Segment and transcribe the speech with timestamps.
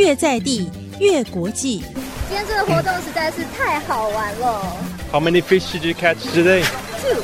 [0.00, 1.84] 越在地越国际。
[2.26, 4.74] 今天这个活动实在是太好玩了。
[5.12, 6.64] How many fish did you catch today?
[7.02, 7.20] Two。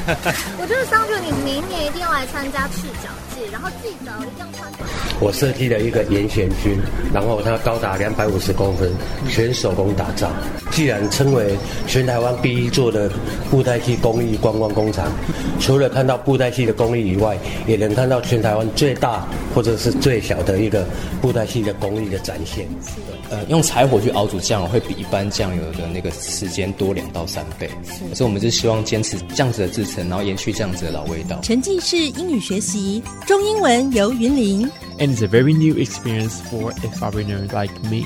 [0.56, 4.72] 我觉得商主，你明年一定要来参加赤脚季，然后记得一定要穿。
[5.20, 6.76] 我设计了一个严选军，
[7.12, 8.90] 然后它高达两百五十公分，
[9.28, 10.30] 全手工打造。
[10.70, 11.56] 既然称为
[11.86, 13.08] 全台湾第一座的
[13.50, 15.10] 布袋戏工艺观光工厂，
[15.60, 20.84] 除了看到布袋戏的工艺以外，也能看到全台湾最大或者是最小的一个
[21.22, 22.66] 布袋戏的工艺的展现。
[23.30, 27.70] 呃，用柴火去熬煮酱油会比一般酱油的那个时间多两到三倍，
[28.12, 31.40] 所以我们就希望坚持这样子的制成，然后延续这样子的老味道。
[31.42, 34.69] 沉浸式英语学习，中英文由云林。
[34.99, 38.05] And it's a very new experience for a foreigner like me.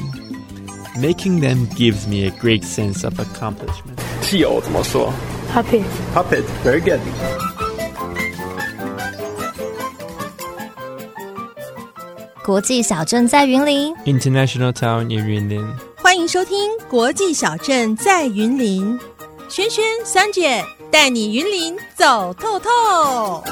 [0.99, 3.97] Making them gives me a great sense of accomplishment.
[4.21, 5.11] 汽油怎么说
[5.53, 5.83] Puppet.
[6.13, 6.43] Puppet.
[6.63, 6.99] Very good.
[12.45, 15.65] 国际小镇在云林， International Town in Yunlin.
[15.97, 18.99] 欢迎收听《国际小镇在云林》，
[19.49, 23.43] 轩轩、三姐带你云林走透透。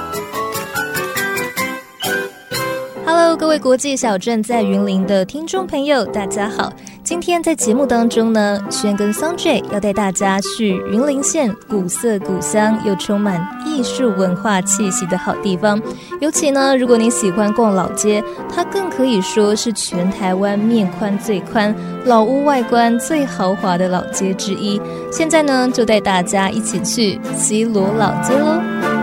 [3.09, 6.73] Hello，各位国际小镇在云林的听众朋友，大家好。
[7.05, 15.81] 今天在节目当中呢，轩跟桑 J 要带大家去云林县古色古香又充满艺术文化气息的好地方。
[16.21, 18.21] 尤其呢，如果你喜欢逛老街，
[18.53, 21.73] 它更可以说是全台湾面宽最宽、
[22.05, 24.83] 老屋外观最豪华的老街之一。
[25.13, 28.96] 现在呢，就带大家一起去西罗老街喽。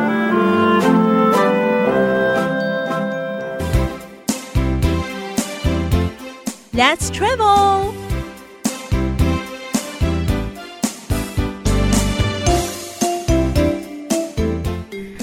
[6.75, 7.93] Let's travel。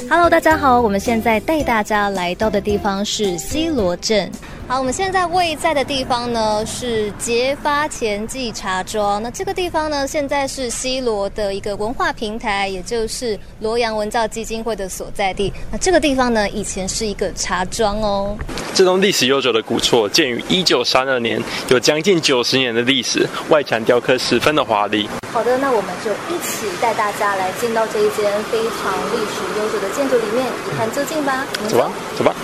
[0.08, 4.30] Hello，大家好，我们现在带大家来到的地方是西罗镇。
[4.70, 9.20] 好，我们现在位在的地方呢是结发前记茶庄。
[9.20, 15.52] 那这个地方呢，现在是西罗的一个文化平台，也就是罗阳文教基金会的所在地。
[15.72, 18.38] 那这个地方呢，以前是一个茶庄哦。
[18.72, 25.10] 这栋历史悠久的古厝建于一九三二年，有将近九十年的历史，外墙雕刻十分的华丽。
[25.32, 31.44] 好的，那我们就一起带大家来进到这一间非常历史悠久的建筑里面，一探究竟吧。
[31.56, 32.36] 我们走吧，走吧。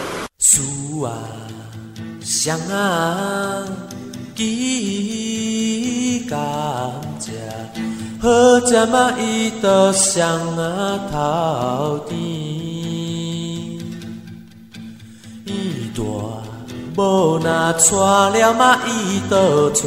[2.29, 3.65] 树啊，香啊，
[4.35, 6.37] 记感
[7.21, 7.31] 谢，
[8.21, 12.19] 好食嘛伊都香啊头甜。
[15.45, 16.03] 伊大
[16.97, 19.87] 无若娶了嘛伊都娶，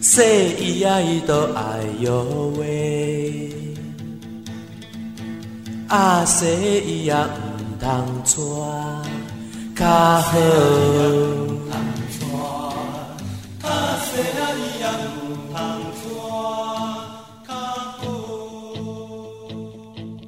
[0.00, 0.22] 细
[0.58, 2.24] 伊啊伊都哎哟
[2.58, 3.52] 喂。
[5.88, 6.46] 啊，细
[6.86, 8.40] 伊啊毋通娶，
[9.82, 10.38] 较好。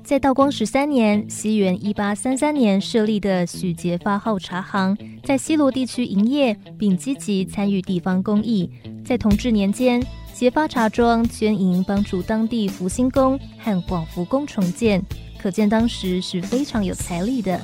[0.03, 8.69] 在道光十三年（西元一八三三年）设立的许杰发号茶行，在西罗地区营业，并积极参与地方公益。
[9.05, 15.01] 在同治年间，杰发茶庄捐银帮助当地福兴宫和广福宫重建，
[15.41, 17.61] 可见当时是非常有财力的。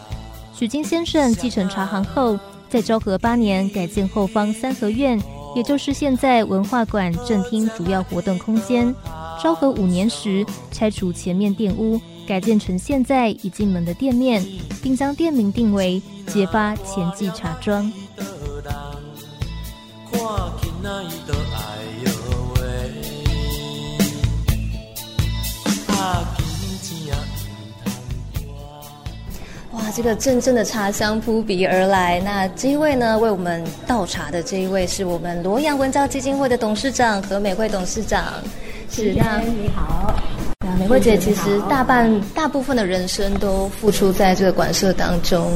[0.61, 2.39] 许金先生继承茶行后，
[2.69, 5.19] 在昭和八年改建后方三合院，
[5.57, 8.95] 也就是现在文化馆正厅主要活动空间。
[9.43, 11.99] 昭和五年时，拆除前面店屋，
[12.29, 14.45] 改建成现在一进门的店面，
[14.83, 17.91] 并将店名定为揭发前记茶庄。
[29.91, 32.21] 这个阵阵的茶香扑鼻而来。
[32.25, 38.25] 那这一位呢，为我们倒茶的这一位是我们罗阳文教基金会的董事长何美惠董事长。
[38.91, 40.13] 是那你好，
[40.67, 45.53] 那美惠姐其实大半大部分的人生都付出在这个馆舍当中。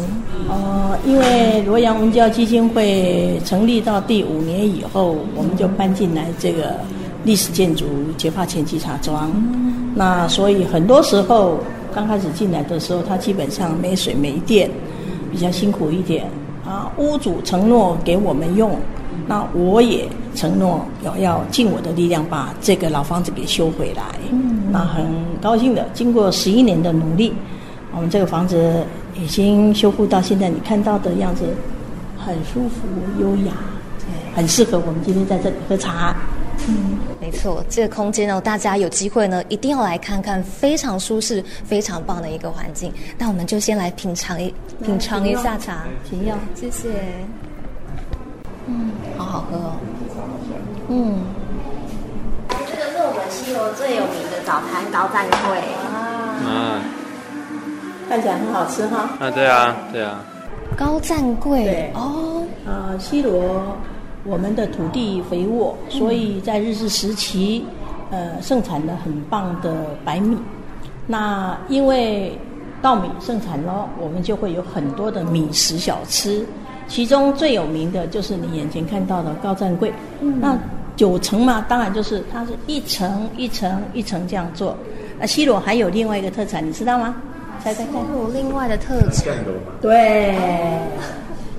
[0.48, 6.76] 哦，因为罗阳文教基金会成立到第五年以后，我们就搬进来这个
[7.24, 7.86] 历史建筑
[8.16, 9.32] 解放前记茶庄。
[9.96, 11.58] 那所以很多时候
[11.94, 14.68] 刚开始进来的时候，它基本上没水没电，
[15.30, 16.26] 比较辛苦一点
[16.66, 16.90] 啊。
[16.98, 18.76] 屋主承诺给我们用，
[19.28, 24.02] 那我也承诺要要尽我的力量把这个老房子给修回来。
[24.72, 25.06] 那很
[25.40, 27.32] 高兴的，经过十一年的努力，
[27.94, 31.44] 我们这个房子已经修复到现在你看到的样子，
[32.18, 32.88] 很舒服、
[33.20, 33.52] 优雅，
[34.34, 36.16] 很适合我们今天在这里喝茶。
[37.24, 42.92] 没错，这个空间呢，大家有机会呢，一定要来看看，非常舒适、非常棒的一个环境。
[43.16, 46.36] 那我们就先来品尝一品尝一下茶，品用。
[46.54, 46.90] 谢谢。
[48.66, 49.72] 嗯，好好喝哦。
[50.88, 51.18] 嗯，
[52.50, 55.58] 这个是我们西罗最有名的早餐高赞桂
[56.44, 56.82] 啊，
[58.06, 59.08] 看起来很好吃哈。
[59.18, 60.20] 啊，对啊，对啊。
[60.76, 63.74] 高赞贵对哦，呃，西罗
[64.26, 67.64] 我们的土地肥沃，所以在日治时期，
[68.10, 70.36] 呃，盛产了很棒的白米。
[71.06, 72.38] 那因为
[72.80, 76.44] 稻米盛产了，我们就会有很多的米食小吃，
[76.88, 79.92] 其中最有名的就是你眼前看到的高赞桂。
[80.40, 80.58] 那
[80.96, 84.76] 九层嘛，当然就是它是一层一层一层这样做。
[85.18, 87.14] 那西罗还有另外一个特产，你知道吗？
[87.62, 87.94] 猜猜看。
[88.16, 89.34] 有另外的特产。
[89.82, 90.34] 对，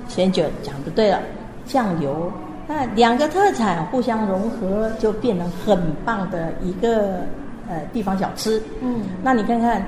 [0.08, 1.20] 先就讲不对了，
[1.66, 2.32] 酱油。
[2.68, 7.20] 那两个特产互相融合，就变成很棒的一个
[7.68, 8.60] 呃地方小吃。
[8.82, 9.86] 嗯，那你看看，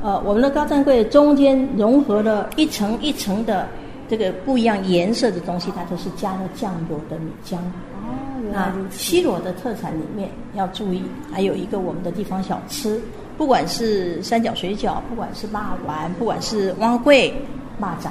[0.00, 3.66] 呃，我们的高赞贵中间融合了一层一层的
[4.08, 7.56] 这个不一样颜色的东西，它都是加了酱油的米浆。
[7.56, 8.90] 哦，原来那。
[8.90, 13.00] 西罗的特产里面要注意，还有一个我们的地方小吃，
[13.36, 17.34] 不管是三角水饺，不管是辣丸，不管是蛙桂、
[17.80, 18.08] 蚂蚱，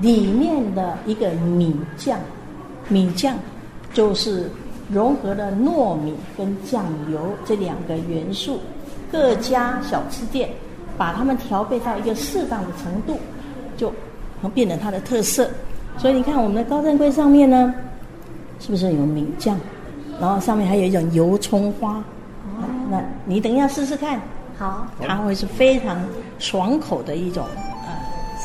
[0.00, 2.18] 里面的一个米酱，
[2.88, 3.36] 米酱
[3.92, 4.50] 就是
[4.90, 8.60] 融合了糯米跟酱油这两个元素，
[9.10, 10.50] 各家小吃店
[10.96, 13.18] 把它们调配到一个适当的程度，
[13.76, 13.92] 就
[14.54, 15.50] 变成它的特色。
[15.98, 17.74] 所以你看我们的高赞桂上面呢，
[18.60, 19.58] 是不是有米酱？
[20.20, 22.02] 然后上面还有一种油葱花。
[22.90, 24.20] 那你等一下试试看，
[24.56, 26.00] 好，它会是非常
[26.38, 27.75] 爽口的一种呃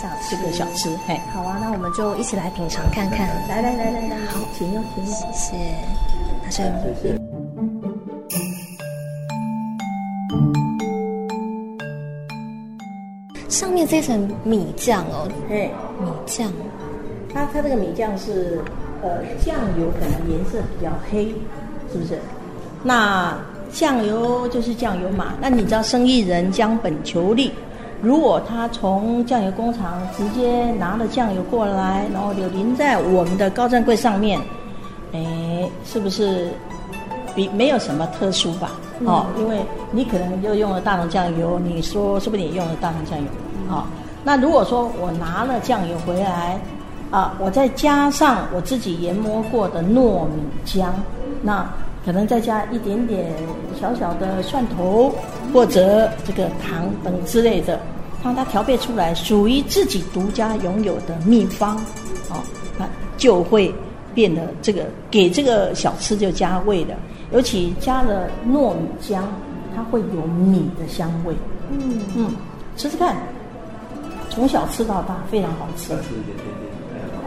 [0.01, 0.89] 小吃这个小吃。
[1.05, 3.27] 嘿，好啊，那我们就一起来品尝看看。
[3.47, 5.13] 来来来来来，好，请用，请用。
[5.13, 5.55] 谢谢，
[6.43, 6.63] 那是
[7.03, 7.21] 谢谢。
[13.47, 15.69] 上面这层米酱哦，哎，
[15.99, 16.51] 米酱，
[17.31, 18.59] 它它这个米酱是
[19.03, 21.27] 呃酱油可能颜色比较黑，
[21.91, 22.17] 是不是？
[22.83, 23.37] 那
[23.71, 25.35] 酱油就是酱油嘛。
[25.39, 27.51] 那你知道生意人将本求利，
[28.01, 34.39] 如果他从酱油工厂直接拿了酱油过来，然后就淋在我们的高站柜上面，
[35.13, 36.51] 哎，是不是
[37.35, 38.71] 比没有什么特殊吧？
[39.05, 39.59] 哦，因为
[39.91, 43.25] 你可能又用了大桶酱油，你说是不是也用了大桶酱油，
[43.67, 43.87] 好、
[44.23, 46.59] 那如果说我拿了酱油回来，
[47.09, 50.85] 啊，我再加上我自己研磨过的糯米浆，
[51.41, 51.67] 那
[52.05, 53.31] 可能再加一点点
[53.79, 55.13] 小小的蒜头
[55.53, 57.79] 或者这个糖等之类的，
[58.23, 61.77] 让它调配出来属于自己独家拥有的秘方，
[62.29, 62.41] 哦，
[62.77, 62.87] 那
[63.17, 63.73] 就会
[64.13, 66.95] 变得这个给这个小吃就加味了，
[67.31, 69.21] 尤其加了糯米浆，
[69.75, 71.35] 它会有米的香味。
[71.69, 72.35] 嗯，嗯，
[72.75, 73.15] 吃吃看，
[74.29, 75.93] 从小吃到大，非常好吃，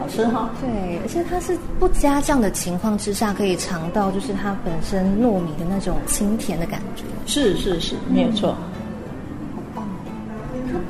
[0.05, 0.49] 好吃哈。
[0.61, 7.03] 对，而且它是不加酱的情况之下，可以尝到就是它本身糯米的那种清甜的感觉。
[7.25, 8.55] 是是是，没有错。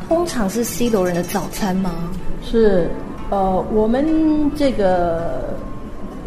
[0.07, 1.91] 通常是西罗人的早餐吗？
[2.43, 2.89] 是，
[3.29, 5.55] 呃，我们这个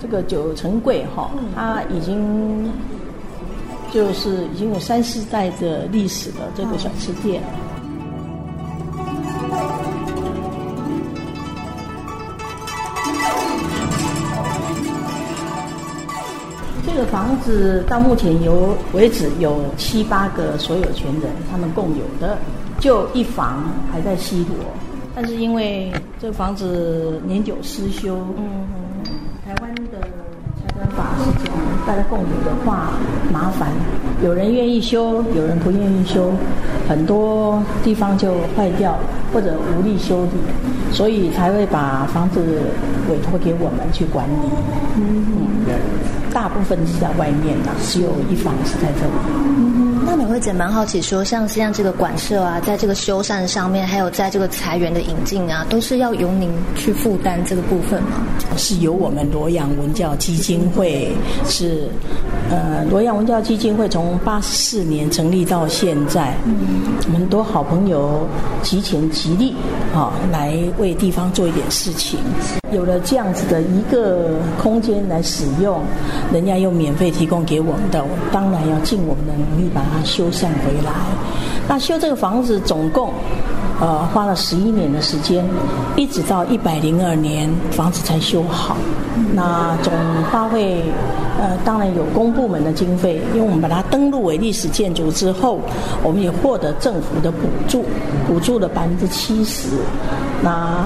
[0.00, 2.68] 这个九层柜哈，它已经
[3.92, 7.42] 就是已经有三四代的历史的，这个小吃店。
[7.42, 7.67] 这
[17.48, 22.36] 个房子到目前有为止有七八个所有权人，他们共有的，
[22.78, 24.56] 就一房还在西罗，
[25.14, 25.90] 但是因为
[26.20, 28.68] 这个房子年久失修，嗯，
[29.46, 29.98] 台湾的
[30.60, 31.54] 财产法是讲
[31.86, 32.92] 大家共有的话
[33.32, 33.70] 麻烦，
[34.22, 36.30] 有人愿意修，有人不愿意修，
[36.86, 38.98] 很多地方就坏掉
[39.32, 40.30] 或者无力修理，
[40.92, 42.40] 所以才会把房子
[43.10, 44.48] 委托给我们去管理。
[44.96, 45.26] 嗯，
[46.32, 49.12] 大部分是在外面的，只有一房是在这里。
[49.46, 58.22] 嗯，那美惠姐蛮好奇说，像现在这个管舍啊，在这个修缮上面，还有在这个裁员的引进啊，都是要由您去负担这个部分吗？
[58.56, 61.12] 是由我们罗阳文教基金会
[61.46, 61.88] 是，
[62.50, 66.34] 呃，罗阳文教基金会从八四年成立到现在，
[67.12, 68.26] 很多好朋友
[68.62, 69.54] 集钱集力，
[69.94, 72.18] 啊、来为地方做一点事情。
[72.72, 75.80] 有了这样子的一个空间来使用，
[76.32, 78.02] 人家又免费提供给我们的，
[78.32, 80.92] 当然要尽我们的能力把它修缮回来。
[81.68, 83.12] 那修这个房子总共。
[83.80, 85.44] 呃，花了十一年的时间，
[85.96, 88.76] 一直到一百零二年房子才修好。
[89.34, 89.92] 那总
[90.30, 90.82] 花费，
[91.40, 95.60] 呃，当然有公部门的经费，因为我们把它登录为历史建筑之后，
[96.02, 97.84] 我们也获得政府的补助，
[98.26, 99.68] 补助了百分之七十。
[100.42, 100.84] 那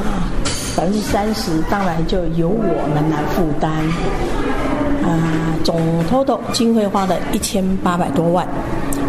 [0.76, 3.70] 百分之三十当然就由我们来负担。
[5.02, 5.80] 啊，总
[6.10, 8.46] total 经费花了一千八百多万，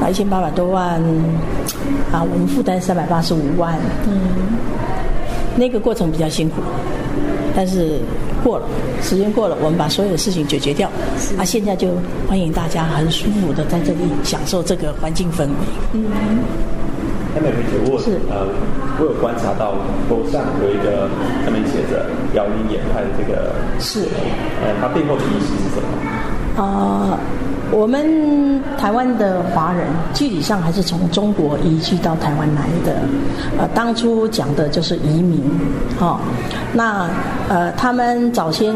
[0.03, 1.01] 啊，一千八百多万，
[2.11, 3.79] 啊，我们负担三百八十五万。
[4.05, 4.19] 嗯，
[5.55, 6.61] 那个过程比较辛苦，
[7.55, 7.99] 但是
[8.43, 8.65] 过了，
[9.01, 10.89] 时间过了，我们把所有的事情解决掉。
[11.37, 11.87] 啊，现在就
[12.27, 15.53] 欢迎大家很舒服的在这里享受这个环境氛围。
[15.93, 16.03] 嗯。
[17.33, 17.97] 那美美姐，我
[18.29, 18.45] 呃，
[18.99, 19.73] 我有观察到
[20.07, 21.09] 楼上有一个
[21.45, 24.01] 上面写着“辽宁演派”的这个，是，
[24.61, 25.87] 呃，它背后的意思是什么？
[26.57, 27.17] 啊。
[27.71, 32.93] 我们台湾的华人，具体上还是从中国移居到台湾来的。
[33.57, 35.41] 呃，当初讲的就是移民，
[35.99, 36.19] 哈。
[36.71, 37.09] 那
[37.49, 38.75] 呃，他们早先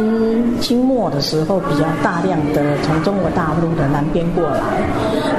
[0.60, 4.64] 清末的时候，比较大量的从中国大陆的南边过来。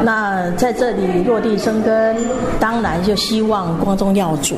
[0.04, 2.16] 那在这里落地生根，
[2.61, 4.54] 当然就希望光宗耀祖。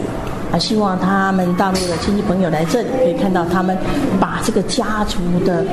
[0.52, 3.76] 啊，希望他们大陆的亲戚朋友来这里，可以看到他们
[4.19, 5.64] 把这个家族的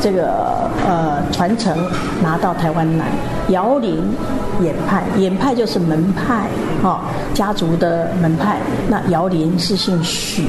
[0.00, 1.76] 这个呃传承
[2.22, 3.06] 拿到台湾来。
[3.48, 4.02] 姚林
[4.60, 6.48] 演派，演派就是门派，
[6.82, 7.00] 哈，
[7.32, 8.58] 家族的门派。
[8.88, 10.48] 那姚林是姓许，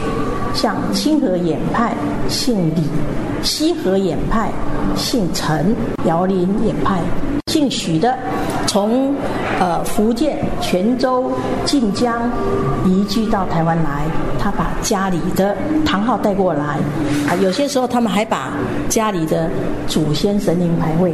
[0.53, 1.93] 像清河演派
[2.27, 2.83] 姓李，
[3.43, 4.49] 西河演派
[4.95, 5.75] 姓陈，
[6.05, 6.99] 姚林演派
[7.45, 8.17] 姓许的。
[8.67, 9.15] 从
[9.59, 11.31] 呃福建泉州
[11.65, 12.29] 晋江
[12.85, 14.05] 移居到台湾来，
[14.37, 15.55] 他把家里的
[15.85, 16.77] 唐号带过来
[17.27, 17.33] 啊。
[17.41, 18.51] 有些时候他们还把
[18.89, 19.49] 家里的
[19.87, 21.13] 祖先神灵牌位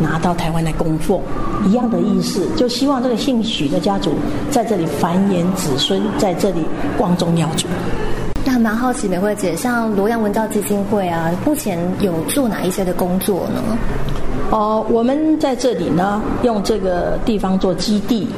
[0.00, 1.20] 拿到台湾来供奉，
[1.66, 4.14] 一样的意思，就希望这个姓许的家族
[4.50, 6.64] 在这里繁衍子孙，在这里
[6.96, 7.66] 光宗耀祖。
[8.46, 13.60] 那蛮好奇美惠姐，像罗阳文教基金会啊，目前有做哪一些的工作呢？
[14.50, 18.28] 哦，我们在这里呢，用这个地方做基地，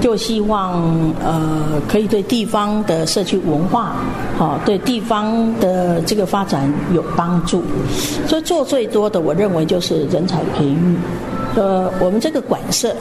[0.00, 0.82] 就希望
[1.24, 3.96] 呃，可以对地方的社区文化，
[4.36, 7.62] 好，对地方的这个发展有帮助。
[8.26, 10.96] 所以做最多的，我认为就是人才培育。
[11.54, 12.94] 呃，我们这个馆舍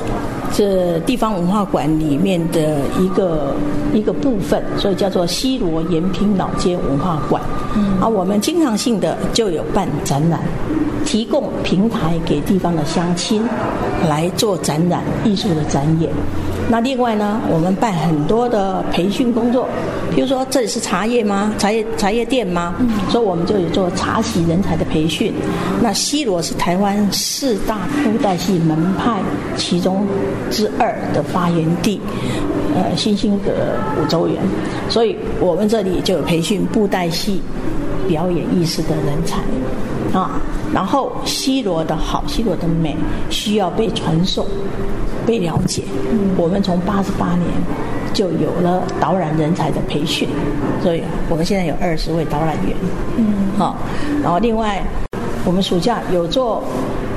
[0.54, 3.56] 是地方文化馆里面的一个
[3.94, 7.42] 一个部分，所以叫做西罗延平老街文化馆。
[7.76, 10.42] 嗯啊，我们经常性的就有办展览，
[11.06, 13.42] 提供平台给地方的乡亲
[14.10, 16.12] 来做展览、艺术的展演。
[16.72, 19.68] 那另外呢，我们办很多的培训工作，
[20.16, 21.54] 比如说这里是茶叶吗？
[21.58, 22.74] 茶叶茶叶店吗？
[23.10, 25.34] 所以我们就有做茶席人才的培训。
[25.82, 29.20] 那西罗是台湾四大布袋戏门派
[29.58, 30.08] 其中
[30.50, 32.00] 之二的发源地，
[32.74, 33.52] 呃，新兴阁
[34.02, 34.42] 五洲园，
[34.88, 37.42] 所以我们这里就有培训布袋戏
[38.08, 39.42] 表演艺术的人才
[40.14, 40.40] 啊。
[40.74, 42.96] 然后西罗的好，西罗的美
[43.30, 44.46] 需要被传授。
[45.24, 45.84] 被了解，
[46.36, 47.48] 我们从八十八年
[48.12, 50.28] 就有了导览人才的培训，
[50.82, 52.76] 所以我们现在有二十位导览员。
[53.18, 53.26] 嗯，
[53.56, 53.78] 好，
[54.24, 54.84] 然后另外
[55.46, 56.64] 我们暑假有做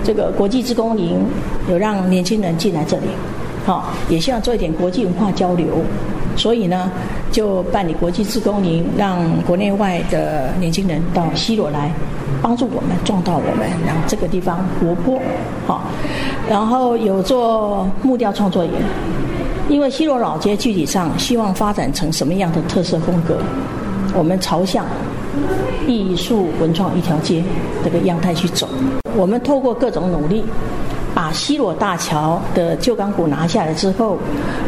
[0.04, 1.18] 这个国际职工营，
[1.70, 3.06] 有让年轻人进来这里，
[3.64, 5.82] 好，也希望做一点国际文化交流，
[6.36, 6.92] 所以呢
[7.34, 11.90] 就办理国际自工营，让国内外的年轻人到西罗来。
[12.40, 15.18] 帮助我们撞到我们，让这个地方活泼，
[15.66, 15.82] 好。
[16.46, 18.70] 然后有做木雕创作营，
[19.68, 23.38] 因为西罗老街具体上希望发展成什么样的特色风格，
[24.14, 24.84] 我们朝向
[25.86, 27.42] 艺术文创一条街
[27.82, 28.68] 这个样态去走。
[29.16, 30.44] 我们透过各种努力，
[31.14, 34.18] 把西罗大桥的旧钢骨拿下来之后，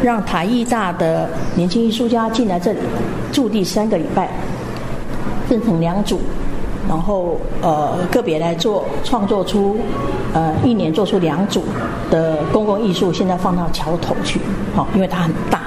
[0.01, 2.79] 让台艺大的年轻艺术家进来这里
[3.31, 4.29] 驻地三个礼拜，
[5.49, 6.19] 分成两组。
[6.87, 9.77] 然后呃个别来做创作出
[10.33, 11.65] 呃一年做出两组
[12.09, 14.39] 的公共艺术，现在放到桥头去，
[14.73, 15.63] 好，因为它很大。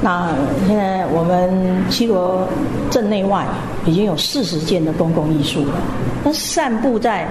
[0.00, 0.28] 那
[0.68, 2.46] 现在我们西罗
[2.88, 3.44] 镇内外
[3.84, 5.72] 已经有四十件的公共艺术了，
[6.22, 7.26] 那散布在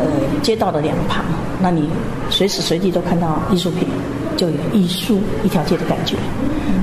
[0.00, 0.06] 呃
[0.42, 1.24] 街道的两旁，
[1.60, 1.88] 那你
[2.30, 3.86] 随时随地都看到艺术品，
[4.36, 6.16] 就有艺术一条街的感觉。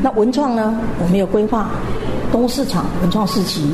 [0.02, 1.70] 那文创呢，我们有规划
[2.32, 3.74] 东市场文创市集。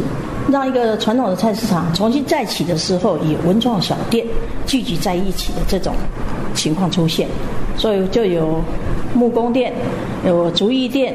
[0.49, 4.25] 让一个传统的菜市场重新再起的时候，以文创小店
[4.65, 5.93] 聚集在一起的这种
[6.55, 7.27] 情况出现，
[7.75, 8.61] 所以就有
[9.13, 9.73] 木工店、
[10.25, 11.13] 有竹艺店、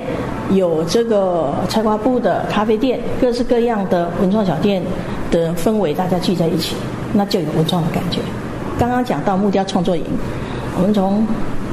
[0.51, 4.83] 有这个菜瓜布的咖啡店，各式各样的文创小店
[5.31, 6.77] 的氛围，大家聚在一起，
[7.13, 8.21] 那就有文创的感觉。
[8.79, 10.05] 刚刚讲到木雕创作营，
[10.77, 11.27] 我们从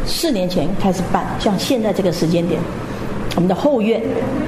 [0.06, 2.60] 四年前开始办，像现在这个时间点。
[3.36, 4.02] 我们的后院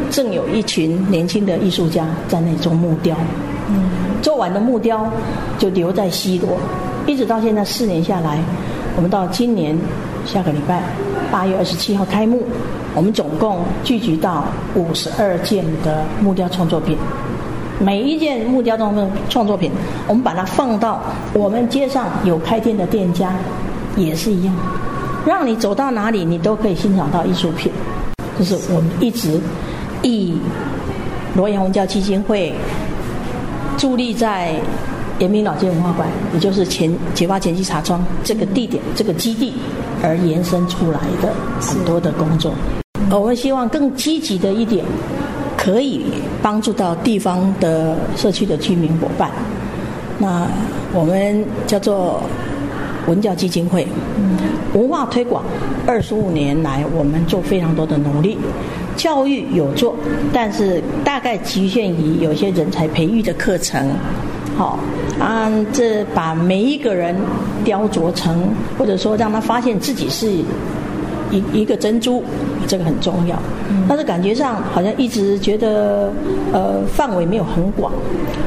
[0.10, 3.16] 正有一群年轻的艺术家在那做木雕，
[3.70, 3.90] 嗯
[4.22, 5.10] 做完的木雕
[5.58, 6.58] 就留在西罗，
[7.06, 8.40] 一直到现在四年下来，
[8.98, 9.78] 我们到今年
[10.26, 10.82] 下个礼拜
[11.32, 12.44] 八月二十七号开幕，
[12.94, 14.46] 我们总共聚集到
[14.76, 16.98] 五十二件的木雕创作品，
[17.84, 19.72] 每一件木雕创作创作品，
[20.08, 21.02] 我们把它放到
[21.34, 23.34] 我们街上有开店的店家，
[23.98, 24.54] 也是一样，
[25.26, 27.72] 让你走到哪里，你都可以欣赏到艺术品。
[28.38, 29.40] 就是我们一直
[30.04, 30.38] 以
[31.36, 32.54] 罗阳文教基金会
[33.78, 34.54] 伫立在
[35.18, 39.56] 延平老街文化馆，也就是前解放前夕茶庄这个地点、这个基地
[40.04, 42.54] 而延伸出来的很多的工作。
[43.10, 44.86] 我们希望更积极的一点。
[45.64, 46.06] 可以
[46.42, 49.30] 帮助到地方的社区的居民伙伴。
[50.18, 50.48] 那
[50.92, 52.20] 我们叫做
[53.06, 53.88] 文教基金会，
[54.74, 55.44] 文化推广
[55.86, 58.40] 二十五年来，我们做非常多的努力。
[58.98, 59.96] 教育有做，
[60.34, 63.88] 但是大概局限于有些人才培育的课程。
[64.58, 64.80] 好，
[65.20, 67.16] 啊，这把每一个人
[67.64, 68.50] 雕琢成，
[68.80, 70.28] 或者说让他发现自己是。
[71.32, 72.22] 一一个珍珠，
[72.68, 73.36] 这个很重要，
[73.88, 76.12] 但是感觉上好像一直觉得
[76.52, 77.92] 呃范围没有很广，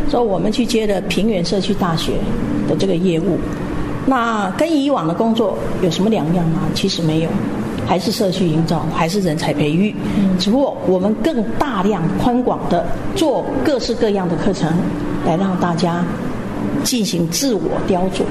[0.09, 2.13] 所以我们去接了平原社区大学
[2.69, 3.39] 的这个业务，
[4.07, 6.61] 那跟以往的工作有什么两样吗？
[6.75, 7.31] 其实没有，
[7.87, 9.95] 还是社区营造，还是人才培育，
[10.39, 12.85] 只不过我们更大量宽广的
[13.17, 14.71] 做各式各样的课程，
[15.27, 16.05] 来让大家
[16.83, 18.25] 进行自我雕琢，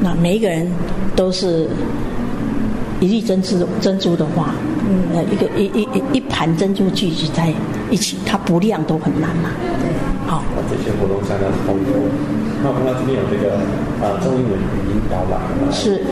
[0.00, 0.66] 那每一个人
[1.14, 1.68] 都是。
[3.02, 4.54] 一粒珍珠珍珠的话，
[5.12, 7.52] 呃，一个一一一一盘珍珠聚集在
[7.90, 9.50] 一起，它不亮都很难嘛。
[9.80, 9.90] 对，
[10.30, 10.44] 好。
[10.70, 11.98] 这些活动相当丰富。
[12.62, 13.58] 那我看到这边有这个
[14.00, 15.40] 呃中英文语音导览。
[15.72, 16.04] 是。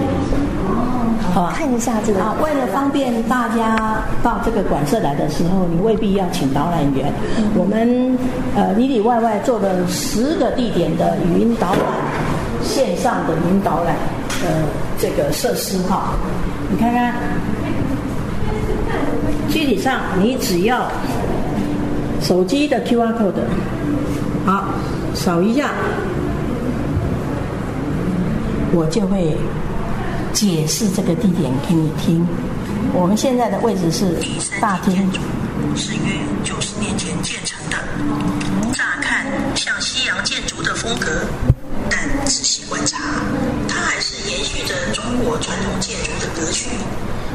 [1.32, 2.18] 好吧，看一下这个。
[2.20, 7.12] 啊，为了方便大家到这个馆舍来的时候，你未必要请导览员。
[7.54, 8.18] 我们
[8.56, 11.80] 呃里里外外做了十个地点的语音导览，
[12.64, 13.94] 线上的语音导览
[14.42, 14.66] 呃
[14.99, 16.14] 这个设施哈。
[16.70, 17.14] 你看看，
[19.50, 20.90] 具体上你只要
[22.22, 23.42] 手机的 QR code，
[24.46, 24.74] 好，
[25.12, 25.72] 扫一下，
[28.72, 29.37] 我就会
[30.33, 32.24] 解释这个地点给你听。
[32.92, 34.14] 我们现在的位置是
[34.61, 34.94] 大厅，
[35.74, 37.76] 是约九十年前建成的，
[38.72, 41.11] 乍看像西洋建筑的风格，
[42.16, 42.98] 但仔细观察，
[43.68, 46.70] 它还是延续着中国传统建筑的格局。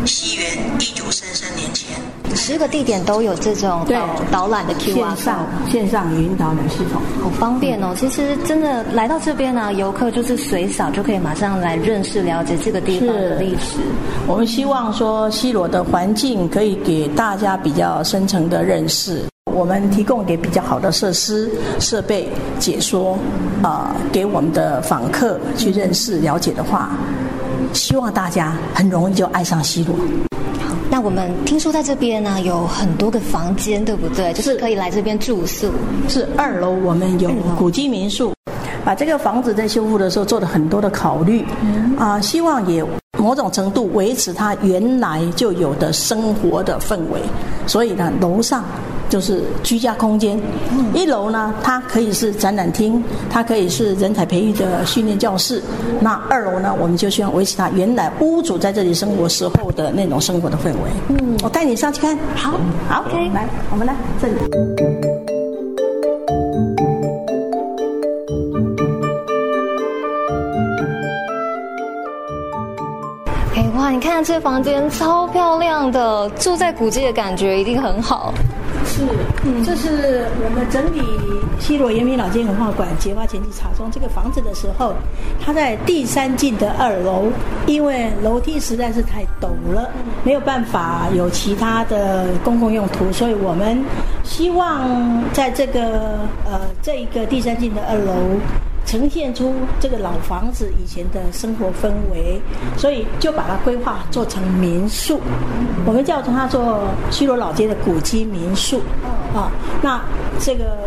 [0.05, 1.97] 西元一九三三年前，
[2.35, 7.95] 十个地点都有这种导导览的 Q R 线上线上语音导览系统，好方便哦。
[7.97, 13.79] 其实真的来到这边呢，游客就是随扫就可以马上来认识了解这个地方的历史。
[14.27, 19.23] 我们希望说西罗的环境可以给大家比较深层的认识。
[19.55, 22.27] 我们提供给比较好的设施设备
[22.59, 23.17] 解说，
[23.63, 26.89] 啊，给我们的访客去认识了解的话。
[27.71, 29.95] 希望大家很容易就爱上西罗。
[30.59, 34.33] 好，那我们听说在这边呢有很多个房间，对不对？
[34.33, 35.71] 就是可以来这边住宿。
[36.09, 38.33] 是二楼，我们有古迹民宿，
[38.83, 41.45] 把这个房子在修复的时候做了很多的考虑，
[41.97, 42.85] 啊，希望也
[43.17, 47.21] 某种程度维持它原来就有的生活的氛围。
[47.65, 48.65] 所以呢，楼上。
[49.09, 50.39] 就是居家空间，
[50.93, 55.61] 一楼呢，它可以是展览厅，它可以是人才培育的训练教室。
[55.99, 60.89] 那二楼呢，我们就希望维持它原来屋主在这里生活时候的那种生活的氛围。
[61.09, 62.17] 嗯，我带你上去看。
[62.35, 64.33] 好，好，OK，来，我们来这里。
[73.55, 78.33] 哎，哇，你看这房间超漂亮的，住在古迹的感觉一定很好。
[78.95, 79.01] 是，
[79.43, 81.01] 嗯这是我们整理
[81.59, 84.93] 西罗延平老街文化馆结发前期茶庄这个房子的时候，
[85.43, 87.25] 它在第三进的二楼，
[87.67, 89.89] 因为楼梯实在是太陡了，
[90.23, 93.83] 没有办法有其他的公共用途，所以我们
[94.23, 94.89] 希望
[95.33, 95.81] 在这个
[96.45, 98.13] 呃这一个第三进的二楼。
[98.85, 102.39] 呈现出这个老房子以前的生活氛围，
[102.77, 105.19] 所以就把它规划做成民宿。
[105.85, 108.81] 我们叫它做西罗老街的古迹民宿。
[109.33, 109.99] 啊，那
[110.39, 110.77] 这个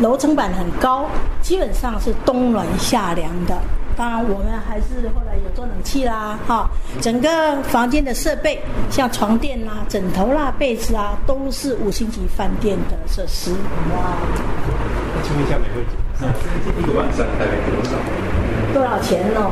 [0.00, 1.06] 楼层板很高，
[1.42, 3.56] 基本上是冬暖夏凉的。
[3.96, 6.68] 当然，我们还是后来有做冷气啦，哈。
[7.00, 13.52] 整个房间的设备，像床垫啦、枕头啦、被子啊，都是五星级饭店的设施。
[13.92, 14.16] 哇！
[15.22, 15.84] 请问一下每位？
[16.78, 17.90] 一个晚上大概多少？
[18.72, 19.50] 多少钱哦？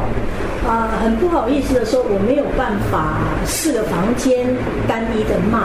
[0.67, 4.47] 啊，很不好意思的说，我没有办法四个房间
[4.87, 5.59] 单一的卖，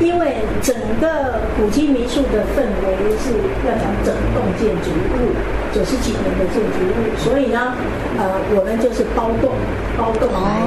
[0.00, 3.30] 因为整个古迹民宿的氛围是
[3.66, 5.34] 要讲整栋建筑物。
[5.72, 7.72] 九十几年的建筑物，所以呢，
[8.18, 9.48] 呃，我们就是包栋
[9.96, 10.60] 包栋来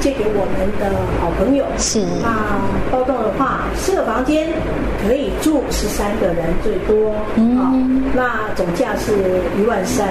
[0.00, 1.66] 借给我们的好朋友。
[1.76, 2.32] 是那
[2.90, 4.48] 包栋的话，四个房间
[5.06, 7.12] 可以住十三个人最多。
[7.36, 7.76] 嗯，好，
[8.16, 9.12] 那总价是
[9.60, 10.08] 一万三，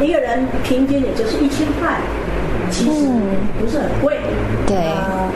[0.00, 1.85] 一个人平均也就是一千块，
[2.70, 3.08] 其实
[3.60, 4.18] 不是很贵。
[4.66, 4.76] 对。
[4.76, 5.30] 呃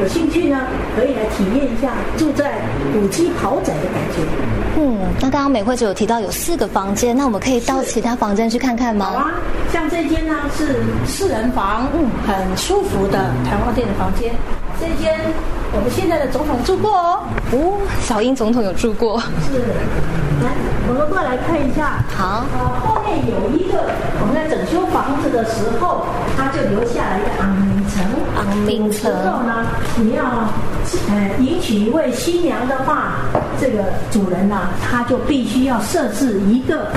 [0.00, 0.60] 有兴趣呢，
[0.94, 2.52] 可以来体验一下住在
[2.92, 4.22] 古迹豪宅的感觉。
[4.78, 9.06] 嗯，那刚刚美惠姐有提到有四个房间，那我们可以到其他房间去看看吗？
[9.06, 9.32] 好啊，
[9.72, 14.32] 像这间呢是四人房，嗯，很舒服的台湾店的房间。
[14.78, 15.18] 这间
[15.72, 17.20] 我们现在的总统住过哦。
[17.52, 19.20] 哦，小英总统有住过。
[19.20, 19.58] 是，
[20.42, 20.52] 来，
[20.88, 22.02] 我们过来看一下。
[22.16, 22.44] 好。
[22.56, 23.78] 呃，后面有一个
[24.20, 28.04] 我们在整修房子的时候，他就留下了一个昂明城。
[28.36, 29.12] 昂明城。
[29.22, 30.24] 之后呢，你要
[31.08, 33.20] 呃迎娶一位新娘的话，
[33.60, 36.92] 这个主人呢，他就必须要设置一个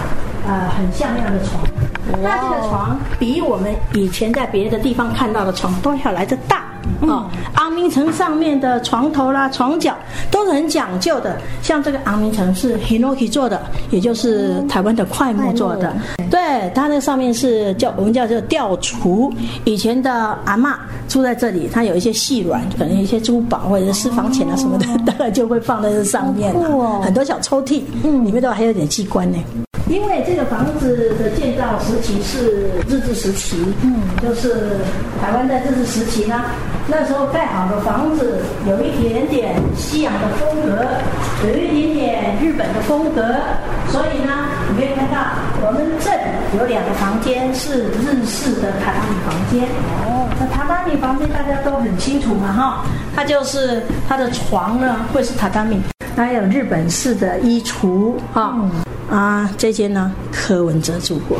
[0.47, 1.61] 呃很像样的床。
[2.21, 6.63] 那这个床比我们以前在别的地方看到的床都要来的大。
[7.01, 9.95] 哦，昂明城上面的床头啦、床脚
[10.29, 11.37] 都是很讲究的。
[11.61, 15.93] 像这个昂明城是 Hinoki 做的，也就是台湾的快木做的。
[16.29, 19.31] 对，它那上面是叫我们叫做吊橱。
[19.65, 20.11] 以前的
[20.45, 20.75] 阿嬷
[21.09, 27.01] 住在这里，她有一些细软，可能一些珠宝或者是私房钱啊什么的， 大概就会放在这上面了。
[27.01, 29.37] 很多小抽屉，嗯，里面都还有点机关呢。
[29.89, 31.00] 因为这个房子
[31.73, 34.77] 的时期是日治时期，嗯，就是
[35.21, 36.41] 台湾在日治时期呢，
[36.87, 40.85] 那时候盖好的房子有一点点西洋的风格，
[41.43, 43.21] 有一点点日本的风格，
[43.89, 44.31] 所以呢，
[44.69, 45.17] 你可以看到
[45.65, 49.67] 我们这里有两个房间是日式的榻榻米房间。
[50.05, 55.81] 哦，那榻榻米房间大家都很清楚嘛，哈，它就是它的床呢会是榻榻米，
[56.15, 58.55] 还有日本式的衣橱，哈。
[59.11, 61.37] 啊，这间呢，柯文哲住过。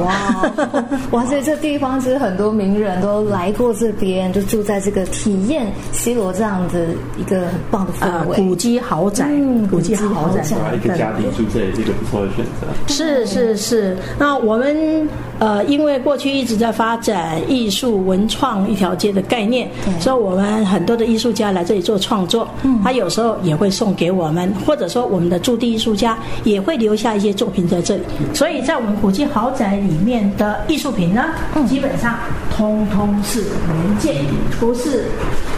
[0.00, 0.52] 哇，
[1.12, 1.24] 哇！
[1.26, 6.86] 所以这地方其实很多名人都来过这边，就住在这个体验西罗这样的
[7.18, 8.36] 一个很棒的氛围。
[8.36, 12.66] 古迹豪宅，嗯，古迹豪宅，一个家庭住这也是一个不错的选择。
[12.86, 19.68] 是是是，那我们呃，因为过去一直在发展艺术文创一条街的概念，
[20.00, 28.02] 所以我们很多的艺术家来这里做创作，嗯，他有时候也会送给我们，或者说我们的驻地艺术家也会留下一些作品在这里。
[28.34, 29.71] 所以在我们古迹豪宅。
[29.76, 31.24] 里面的艺术品呢，
[31.68, 32.18] 基本上
[32.54, 34.24] 通通是原件，
[34.60, 35.04] 不是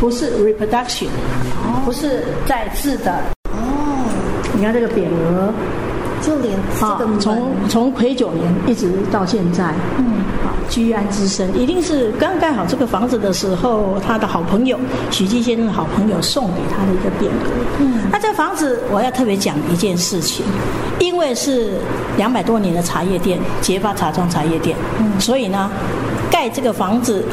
[0.01, 1.83] 不是 reproduction，哦。
[1.85, 3.13] 不是再制的。
[3.51, 4.07] 哦，
[4.55, 5.53] 你看这个匾额，
[6.23, 9.65] 就连这个从从癸九年一直到现在，
[9.99, 10.24] 嗯，好
[10.69, 14.79] 居安之身，一定是刚盖好这个房子的时候，他的好朋友
[15.11, 17.51] 许继先生的好朋友送给他的一个匾额。
[17.81, 20.45] 嗯，那这房子我要特别讲一件事情。
[21.01, 21.73] 因为是
[22.17, 25.69] 两百多年的茶叶店，结发茶庄茶叶店，嗯，所以呢，
[26.31, 27.25] 盖这个房子，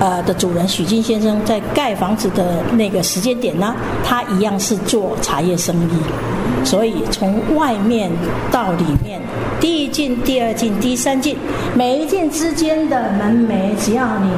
[0.00, 8.10] 呃的主人许金先生在盖房子的那个时间点呢，他一样是做茶叶生意，所以从外面
[8.50, 9.20] 到里面，
[9.60, 11.36] 第一进、第二进、第三进，
[11.74, 14.30] 每一进之间的门楣，只要你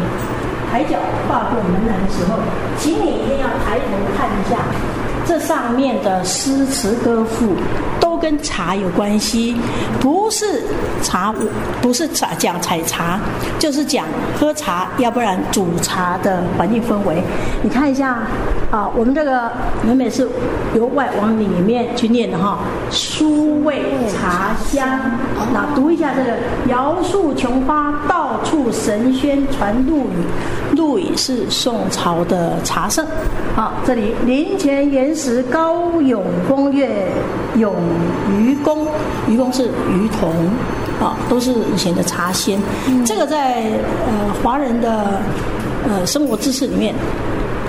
[0.71, 0.99] 抬脚
[1.29, 2.39] 跨过门栏的时候，
[2.79, 3.87] 请你一定要抬头
[4.19, 4.59] 看一下，
[5.25, 7.55] 这上面的诗词歌赋。
[8.23, 9.57] 跟茶有关系，
[10.01, 10.63] 不是
[11.03, 11.35] 茶，
[11.81, 13.19] 不是茶讲采茶，
[13.59, 14.07] 就是讲
[14.39, 17.21] 喝茶，要不然煮茶的环境氛围。
[17.63, 18.19] 你看一下
[18.71, 19.51] 啊，我们这个
[19.85, 20.29] 美美是
[20.77, 22.61] 由外往里面去念的哈，
[22.93, 25.01] 书味茶香。
[25.53, 33.07] 那读一下这个瑶树琼花，到处神仙传露雨，陆羽是宋朝的茶圣。
[33.55, 37.07] 好，这里林泉岩石高咏风月
[37.57, 37.73] 咏。
[38.37, 38.89] 愚公，
[39.29, 40.33] 愚公是鱼童，
[41.01, 42.59] 啊，都是以前的茶仙。
[43.07, 43.63] 这个在
[44.07, 45.21] 呃华人的
[45.89, 46.93] 呃生活知识里面，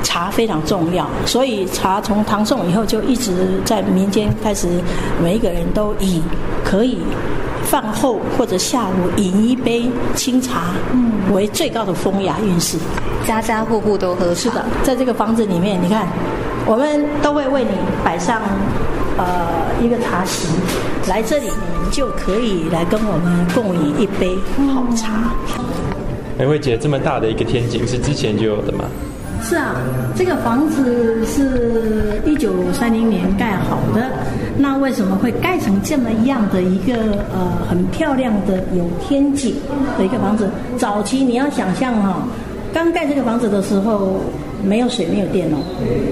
[0.03, 1.07] 茶非常重要。
[1.25, 3.31] 所以茶从唐宋以后就一直
[3.65, 4.67] 在民间开始，
[5.21, 6.21] 每一个人都以
[6.63, 6.99] 可以
[7.63, 12.77] 饭后或者下午饮一杯清茶，嗯，为最高的风雅韵事。
[13.25, 14.35] 家家户户都喝。
[14.35, 16.05] 是的，在这个房子里面，你看，
[16.67, 17.71] 我们都会为你
[18.03, 18.41] 摆上。
[19.15, 19.25] 呃，
[19.79, 20.47] 一个茶席，
[21.07, 24.35] 来这里你就可以来跟我们共饮一杯
[24.73, 25.31] 好茶。
[26.35, 28.85] 美惠姐，这么大的一个天井是之前就有的吗？
[29.43, 29.75] 是啊，
[30.15, 34.09] 这个房子是一九三零年盖好的。
[34.57, 36.93] 那为什么会盖成这么样的一个
[37.33, 39.53] 呃很漂亮的有天井
[39.97, 40.49] 的一个房子？
[40.77, 42.23] 早期你要想象哈，
[42.73, 44.21] 刚盖这个房子的时候。
[44.65, 45.57] 没有水，没有电哦。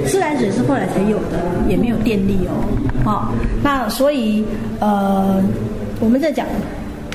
[0.06, 1.39] 自来水是后来才有的，
[1.70, 2.52] 也没有电力哦。
[3.06, 3.32] 好，
[3.63, 4.44] 那所以
[4.82, 5.41] 呃，
[6.02, 6.46] 我们在讲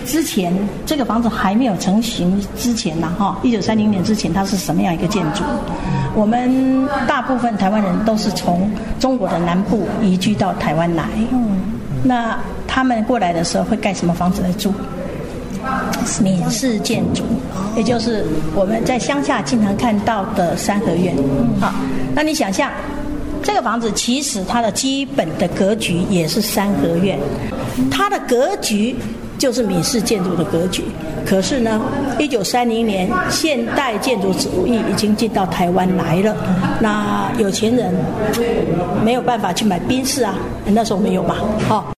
[0.07, 0.53] 之前
[0.87, 5.43] 这个房子还没有成型之前呢，哈，一九三零年之前它是什么样一个建筑？
[6.15, 11.59] 我们大部分台湾人都是从中国的南部移居到台湾来，嗯，
[12.05, 14.73] 那他们过来的时候会盖什么房子来住？
[16.23, 17.25] 闽式建筑，
[17.77, 21.13] 也就是我们在乡下经常看到的三合院。
[21.61, 21.75] 好，
[22.15, 22.71] 那你想象，
[23.43, 27.19] 这个房子其实它的基本的格局也是三合院，
[27.91, 28.95] 它的格局
[29.39, 30.85] 就是闽式建筑的格局。
[31.25, 31.81] 可是呢，
[32.19, 36.37] 一九三零年现代建筑主义已经进到台湾来了，
[36.81, 37.93] 那有钱人
[39.05, 40.35] 没有办法去买宾士啊，
[40.67, 41.35] 那时候没有嘛，
[41.69, 41.93] 好。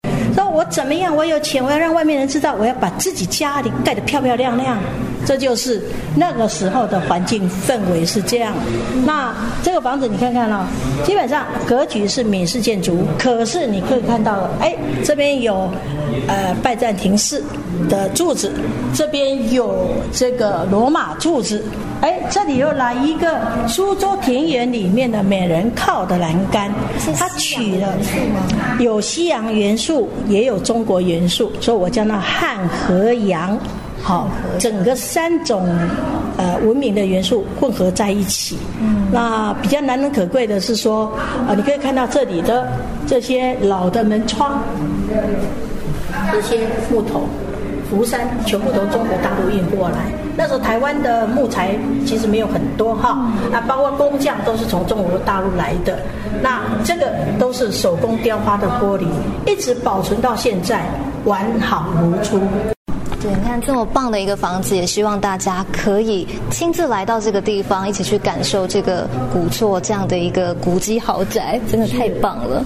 [0.51, 1.15] 我怎么样？
[1.15, 4.77] 我有钱，我要让外面人知道，我要把自己家里盖得漂漂亮亮。
[5.29, 5.79] 这就是
[6.17, 8.55] 那个时候的环境氛围是这样。
[9.05, 9.31] 那
[9.63, 10.65] 这个房子你看看哦，
[11.05, 15.71] 基本上格局是闽式建筑，可是你可以看到，哎，这边有
[16.27, 17.45] 呃拜占庭式
[17.91, 18.51] 的柱子，
[18.95, 21.63] 这边有这个罗马柱子。
[22.01, 26.73] 哎，这里又来一个苏州田园里面的美人靠的栏杆，
[27.15, 27.93] 它取了
[28.79, 33.59] 有西洋元素，也有中国元素，所以我叫它汉和洋，
[34.03, 35.69] 好，整个三种
[36.37, 38.59] 呃文明的元素混合在一起。
[39.13, 41.13] 那比较难能可贵的是说，
[41.47, 42.69] 啊，你可以看到这里的
[43.07, 44.63] 这些老的门窗，
[46.33, 47.23] 这些木头。
[47.91, 55.99] 福山全部从中国大陆运过来，那时候台湾的木材其实没有很多哈，那包括工匠都是从中国大陆来的，
[56.43, 59.07] 那这个都是手工雕花的玻璃，
[59.47, 60.83] 一直保存到现在
[61.25, 62.39] 完好如初。
[63.21, 72.65] 对，你看这么棒的一个房子，也希望大家可以亲自来到这个地方，一起去感受这个古厝这样的一个古迹豪宅，真的太棒了。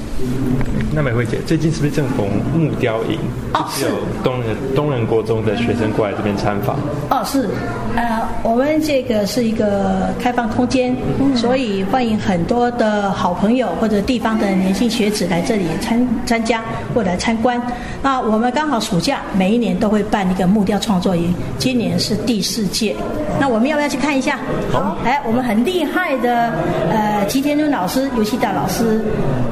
[0.95, 3.19] 那美惠姐，最近是不是正逢木雕营？
[3.55, 3.87] 哦，是。
[3.87, 6.77] 有东人东人国中的学生过来这边参访。
[7.09, 7.49] 哦，是。
[7.97, 10.95] 呃，我们这个是一个开放空间，
[11.35, 16.62] 所以欢迎很多的好朋友或者地方的年轻学子来这里参参加
[16.95, 17.61] 或来参观。
[18.03, 22.96] 那我们刚好暑假每一年都会办一个木雕创作营，今年是第四届。
[23.40, 24.38] 那我们要不要去看一下？
[24.70, 24.96] 好。
[25.05, 26.52] 哎，我们很厉害的
[26.90, 29.02] 呃，吉田敦老师、尤其大老师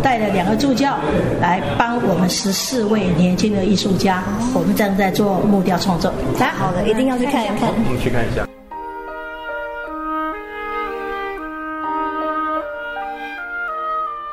[0.03, 0.98] 带了两个助教。
[1.40, 4.22] 来帮我们十四位年轻的艺术家，
[4.55, 6.12] 我们正在做木雕创作。
[6.38, 7.68] 来，好的，一定要去看一看。
[7.68, 8.46] 我们去看一下。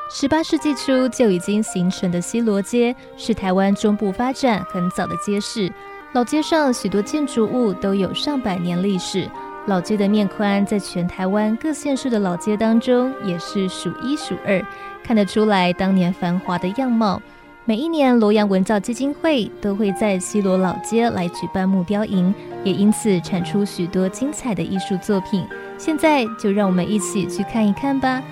[0.10, 5.72] 十八世纪初就已经形成的西罗街，是台湾中部发展很早的街市。
[6.14, 9.30] 老街上许多建筑物都有上百年历史。
[9.68, 14.66] 老街的面宽，在全台湾各县市的老街当中也是数一数二，
[15.04, 17.22] 看得出来当年繁华的样貌。
[17.66, 25.46] 每一年，罗阳文教基金会都会在西罗老街来举办木雕营，也因此产出许多精彩的艺术作品。
[25.78, 28.24] 现在就让我们一起去看一看吧。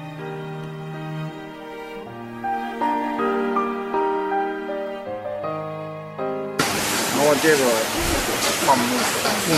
[7.41, 7.63] 这个
[8.65, 8.81] 放木，
[9.49, 9.53] 嗯。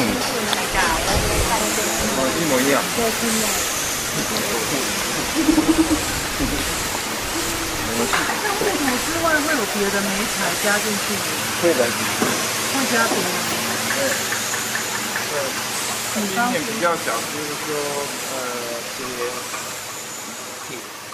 [2.40, 2.82] 一模一样。
[8.44, 11.20] 那木头之外会有别的美彩加进去吗？
[11.62, 11.80] 会的。
[12.74, 13.26] 会加别的。
[13.96, 14.00] 对。
[15.32, 15.36] 对。
[16.14, 17.68] 今年比较小，就是说，
[18.34, 18.36] 呃，
[18.98, 19.10] 这些
[20.68, 20.70] 铁。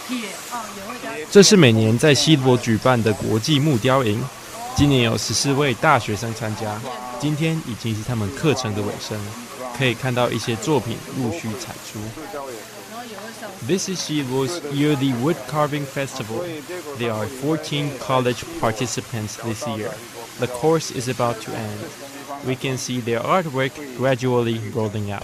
[0.08, 0.12] 铁
[0.52, 1.06] 哦，也会加。
[1.30, 4.24] 这是每年在西罗举办的国际木雕营，
[4.77, 6.81] 今年有十四位大学生参加，
[7.21, 9.19] 今天已经是他们课程的尾声。
[9.77, 12.01] 可以看到一些作品陆续产出。
[13.65, 16.45] This is Shilo's yearly wood carving festival.
[16.99, 19.93] There are 14 college participants this year.
[20.41, 21.79] The course is about to end.
[22.45, 25.23] We can see their artwork gradually rolling out.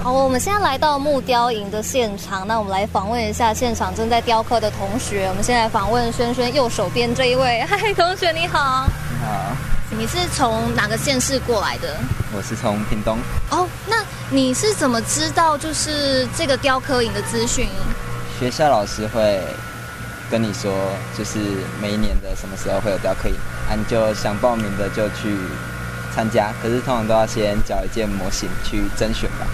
[0.00, 5.26] 好，我们现在来到木雕营的现场，那我们来访问一下现场正在雕刻的同学。
[5.28, 8.88] 我们先来访问轩轩右手边这一位， 嗨，同学你好。
[9.10, 9.56] 你好。
[9.90, 11.96] 你是从哪个县市过来的？
[12.32, 13.18] 我是从屏东。
[13.50, 13.96] 哦，那
[14.30, 17.66] 你是怎么知道就是这个雕刻营的资讯？
[18.38, 19.40] 学校老师会
[20.30, 20.72] 跟你说，
[21.16, 21.38] 就是
[21.82, 23.34] 每一年的什么时候会有雕刻营，
[23.68, 25.36] 啊，你就想报名的就去
[26.14, 26.52] 参加。
[26.62, 29.46] 可是通常都要先找一件模型去甄选吧。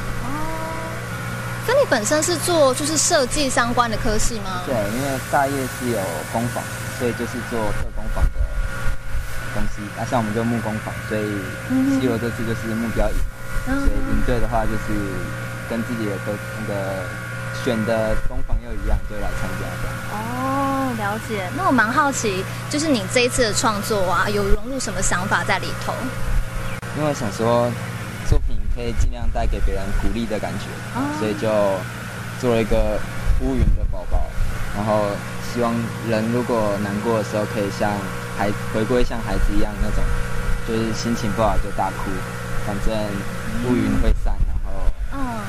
[1.86, 4.62] 本身是做就是设计相关的科系吗？
[4.66, 5.98] 对，因为大业是有
[6.32, 6.62] 工坊，
[6.98, 8.40] 所以就是做特工坊的。
[9.54, 11.22] 东西，那像我们就木工坊，所以
[12.00, 13.14] 西罗这次就是目标营，
[13.66, 14.98] 所以营队的话就是
[15.70, 17.04] 跟自己的都那个
[17.62, 21.48] 选的工坊又一样，就来参加哦，了解。
[21.56, 25.94] 那我蛮好奇，就是你这一次的创作啊，有融入入什么想法在里头？
[26.98, 27.70] 因为想说
[28.74, 30.66] 可以尽量带给别人鼓励的感觉，
[31.18, 31.48] 所以就
[32.40, 32.98] 做了一个
[33.40, 34.20] 乌云的宝宝，
[34.74, 35.06] 然后
[35.52, 35.72] 希望
[36.08, 37.92] 人如果难过的时候可以像
[38.36, 40.02] 孩回归像孩子一样那种，
[40.66, 42.10] 就是心情不好就大哭，
[42.66, 42.92] 反正
[43.70, 44.90] 乌云会散，然后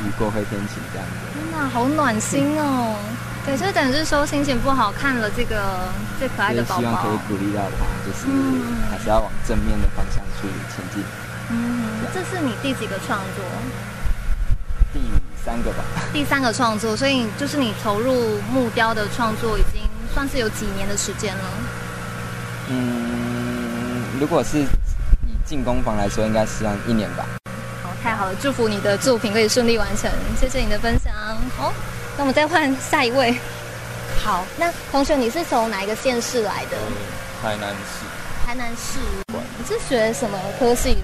[0.05, 1.13] 雨过会天晴这样子。
[1.33, 2.95] 天哪，好暖心哦！
[3.45, 8.25] 对，就等于是说心情不好看了这个最可爱的宝宝，希望可以鼓励到他，就是
[8.89, 11.03] 还是要往正面的方向去前进。
[11.49, 13.45] 嗯，这是你第几个创作？
[14.93, 14.99] 第
[15.43, 15.83] 三个吧。
[16.11, 19.81] 第三个创作，所以就是你投入木雕的创作已经
[20.13, 21.43] 算是有几年的时间了。
[22.69, 24.65] 嗯，如果是以
[25.45, 27.25] 进攻房来说，应该是算一年吧。
[27.83, 31.13] 好，太好了，祝福你的作品可以顺利完成，谢谢你的分享。
[31.57, 31.73] 好。
[32.17, 33.37] 那我们再换下一位。
[34.23, 36.77] 好，那同学，你是从哪一个县市来的？
[37.41, 38.05] 台南市。
[38.47, 38.99] 台南市。
[39.57, 41.01] 你是学什么科系的？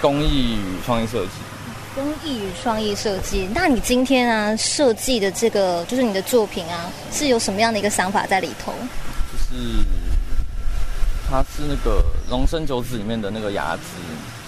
[0.00, 1.30] 工艺与创意设计。
[1.94, 3.48] 工艺与创意设计。
[3.54, 8.72] 那你今天啊设计的这个，就是你的作品啊，是有什么样的一个想法在里头？
[9.32, 9.84] 就是
[11.28, 13.82] 它是那个龙生九子里面的那个牙齿，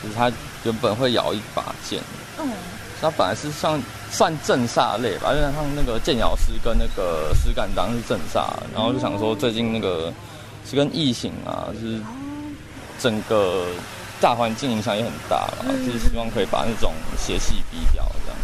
[0.02, 0.30] 就是它
[0.64, 2.00] 原本会咬一把剑。
[2.38, 2.48] 嗯。
[3.02, 10.12] 它本来是像算正煞类吧，因为像那个剑咬师跟那个石敢当是正煞，然后就想说最近那个
[10.68, 11.98] 是跟异形啊，就是
[12.98, 13.64] 整个
[14.20, 18.36] 大环境影响也很大嘛，就是希望可以把那种邪气逼掉这样。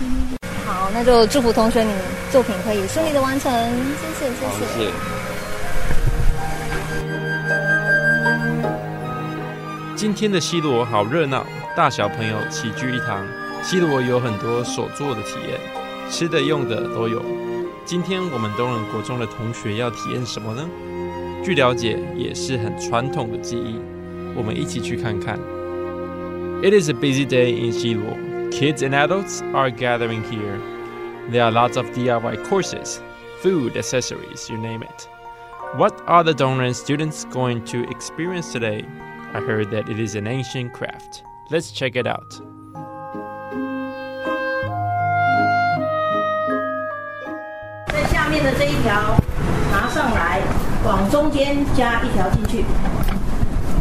[0.65, 1.93] 好，那就祝福同学你
[2.33, 3.53] 作品可以顺利的完成，
[4.19, 4.93] 谢谢谢谢。
[9.95, 11.45] 今天的西罗好热闹，
[11.77, 13.27] 大小朋友齐聚一堂。
[13.63, 15.61] 西罗有很多手做的体验，
[16.11, 17.23] 吃的用的都有。
[17.85, 20.63] 今天我们东仁国中的同学要体验什么呢？
[21.45, 23.79] 据了解，也是很传统的技艺。
[24.35, 25.39] 我们一起去看看。
[26.63, 28.51] It is a busy day in Jilu.
[28.51, 30.57] Kids and adults are gathering here.
[31.29, 33.03] There are lots of DIY courses,
[33.41, 35.09] food, accessories, you name it.
[35.75, 38.87] What are the Dongren students going to experience today?
[39.35, 41.23] I heard that it is an ancient craft.
[41.51, 42.41] Let's check it out.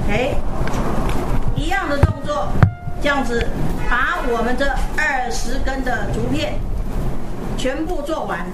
[0.03, 0.54] Okay.
[1.65, 2.47] 一样的动作，
[3.01, 3.43] 这样子
[3.89, 6.53] 把我们这二十根的竹片
[7.57, 8.45] 全部做完。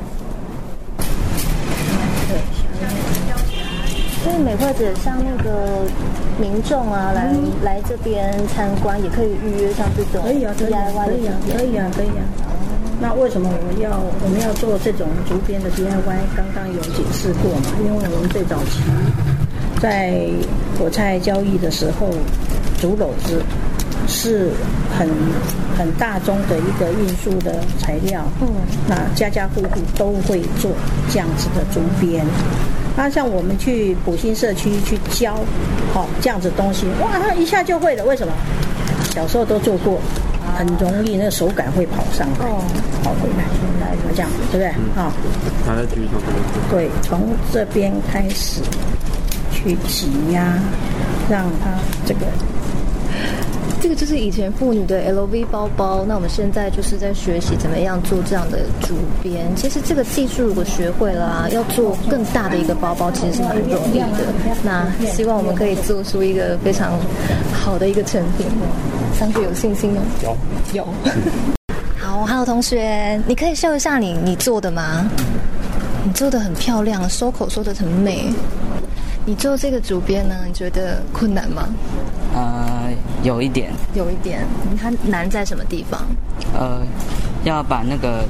[2.30, 2.40] 对，
[4.24, 5.82] 所以美惠子像那个
[6.40, 7.28] 民众啊，来
[7.64, 10.64] 来这边参观，也可以预约像这种 DIY 可
[11.12, 12.24] 以啊，可以啊，可以啊。
[13.02, 16.18] 那为什么我们要我们要做这种竹编的 DIY？
[16.38, 17.76] 刚刚有解释过嘛？
[17.84, 18.80] 因为我们最早期
[19.82, 20.30] 在
[20.78, 22.08] 果菜交易的时候，
[22.82, 23.42] 竹篓子
[24.08, 24.50] 是
[24.98, 25.08] 很
[25.78, 28.24] 很大宗的一个运输的材料。
[28.42, 28.48] 嗯。
[28.88, 30.72] 那家家户户都会做
[31.10, 32.26] 这样子的竹编。
[32.98, 35.40] 那像我们去普兴社区去教，
[35.94, 38.04] 好这样子东西，哇，他一下就会了。
[38.04, 38.34] 为什么？
[39.14, 40.00] 小时候都做过。
[40.58, 42.62] 很容易，那个手感会跑上来，哦
[43.04, 43.46] 跑回来，
[43.80, 44.68] 来这样，对不对？
[45.02, 45.14] 啊，
[45.66, 46.20] 拿来举手
[46.70, 48.60] 对，从这边开始
[49.52, 50.60] 去挤压，
[51.30, 51.70] 让它
[52.06, 52.22] 这个。
[53.82, 59.44] 这个就是以前妇女的 LV 包包，那我们现在就是在学习怎么样做这样的主编。
[59.56, 64.32] 其实这个技术如果学会了，啊要做更大的一个包包，其实是蛮容易的。
[64.64, 66.92] 那希望我们可以做出一个非常
[67.52, 68.46] 好的一个成品。
[69.18, 70.02] 上去有信心吗？
[70.22, 70.38] 有，
[70.74, 70.88] 有。
[71.98, 75.10] 好，Hello，同学，你可以秀一下你你做的吗？
[76.06, 78.32] 你做的很漂亮，收口收的很美。
[79.26, 80.36] 你做这个主编呢？
[80.48, 81.68] 你觉得困难吗？
[82.34, 82.61] 呃，
[83.24, 84.46] 有一点，有一点。
[84.82, 86.02] 它难在什么地方？
[86.54, 86.82] 呃，
[87.44, 88.26] 要把那个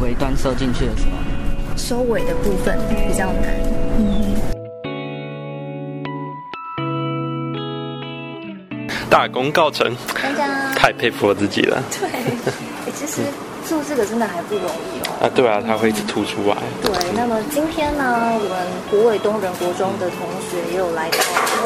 [0.00, 3.54] 尾端收进去的时候，收尾的部分比较难。
[3.98, 4.34] 嗯。
[9.10, 9.94] 大功告成，
[10.74, 11.82] 太佩服我自己了。
[11.90, 12.08] 对，
[12.94, 13.20] 其实。
[13.66, 15.24] 做这个真的还不容易哦。
[15.24, 16.56] 啊，对啊，它会一直凸出来。
[16.82, 18.04] 对，那么今天呢，
[18.34, 21.16] 我们湖尾东人国中的同学也有来到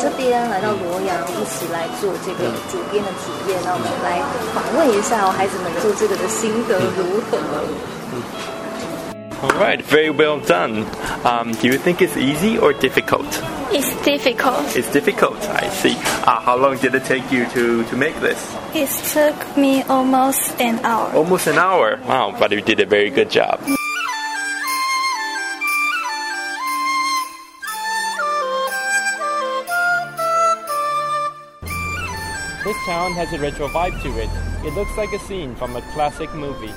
[0.02, 3.60] 这边，来到罗阳，一起来做这个主编的体验。
[3.64, 4.22] 那我们来
[4.54, 7.38] 访问一下哦，孩子们做这个的心得如何？
[9.44, 10.86] All right, very well done.
[11.26, 13.28] Um, do you think it's easy or difficult?
[13.72, 14.74] It's difficult.
[14.74, 15.38] It's difficult.
[15.50, 15.98] I see.
[16.26, 18.38] Uh, how long did it take you to, to make this?
[18.74, 21.12] It took me almost an hour.
[21.14, 22.00] Almost an hour.
[22.08, 23.60] Wow, but you did a very good job.
[32.68, 34.30] This town has a retro vibe to it.
[34.64, 36.72] It looks like a scene from a classic movie.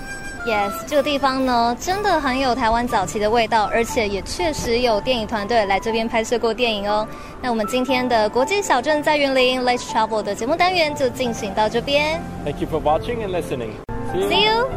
[0.46, 7.06] Yes，这个地方呢，真的很有台湾早期的味道，而且也确实有电影团队来这边拍摄过电影哦。
[7.42, 12.20] 那我们今天的国际小镇在云林 Let's Travel 的节目单元就进行到这边。
[12.44, 13.72] Thank you for watching and listening.
[14.14, 14.68] See you.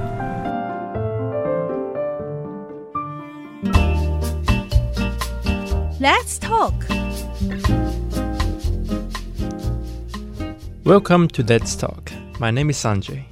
[5.99, 6.73] Let's talk.
[10.83, 12.11] Welcome to Let's Talk.
[12.39, 13.23] My name is Sanjay.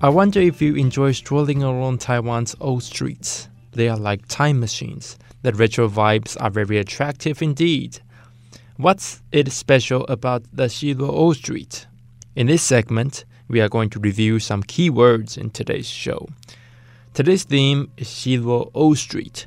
[0.00, 3.48] I wonder if you enjoy strolling around Taiwan's old streets.
[3.72, 5.18] They are like time machines.
[5.42, 8.00] The retro vibes are very attractive indeed.
[8.76, 11.86] What's it special about the Shiluo Old Street?
[12.36, 16.28] In this segment, we are going to review some key words in today's show.
[17.12, 19.46] Today's theme is Shiluo Old Street.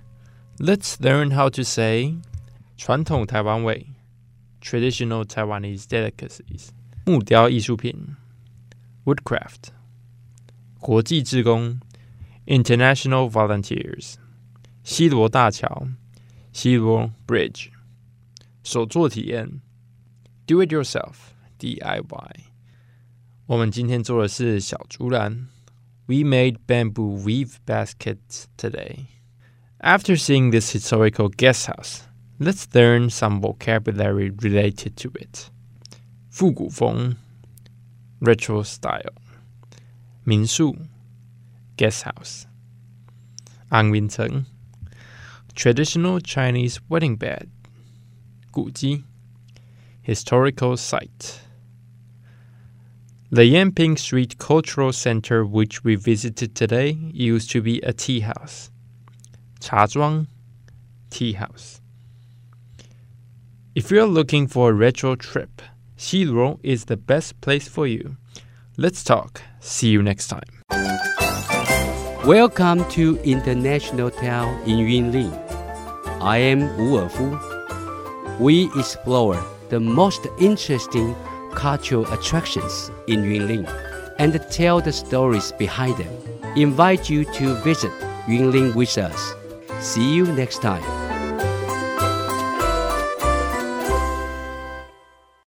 [0.60, 2.16] Let's learn how to say
[2.78, 3.88] 传统台湾味
[4.62, 6.70] traditional Taiwanese delicacies
[7.06, 8.16] 木雕艺术品
[9.06, 9.70] woodcraft
[10.80, 11.80] 国际志工
[12.46, 14.16] international volunteers
[14.84, 15.88] 西罗大桥
[16.52, 17.70] 西罗 bridge
[18.64, 19.62] 手作体验
[20.46, 21.16] do it yourself
[21.60, 22.32] DIY
[23.46, 25.48] 我们今天做的是小竹篮
[26.06, 29.06] we made bamboo weave baskets today
[29.80, 32.08] after seeing this historical guest house
[32.40, 35.50] Let's learn some vocabulary related to it.
[36.32, 37.16] 复古风
[38.20, 39.14] retro style
[40.24, 40.78] 民宿
[41.76, 42.44] guest house
[43.70, 44.46] 安云城
[45.56, 47.48] traditional Chinese wedding bed
[48.52, 49.04] 古迹
[50.06, 51.48] historical site
[53.30, 58.70] The Yanping Street Cultural Center, which we visited today, used to be a tea house.
[59.60, 60.28] 茶庄
[61.10, 61.82] tea house.
[63.76, 65.62] If you're looking for a retro trip,
[66.03, 68.17] Xiro is the best place for you.
[68.77, 69.41] Let's talk.
[69.61, 70.51] See you next time.
[72.27, 75.33] Welcome to International Town in Yunlin.
[76.21, 77.39] I am Wu Erfu.
[78.41, 81.15] We explore the most interesting
[81.55, 83.65] cultural attractions in Yunlin
[84.19, 86.13] and tell the stories behind them.
[86.57, 87.93] Invite you to visit
[88.27, 89.35] Yunlin with us.
[89.79, 91.02] See you next time.